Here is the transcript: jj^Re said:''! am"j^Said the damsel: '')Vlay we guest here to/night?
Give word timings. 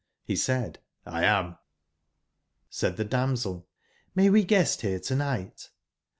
jj^Re 0.27 0.35
said:''! 0.39 0.77
am"j^Said 1.05 2.95
the 2.95 3.05
damsel: 3.05 3.67
'')Vlay 4.17 4.31
we 4.31 4.43
guest 4.43 4.81
here 4.81 4.99
to/night? 4.99 5.69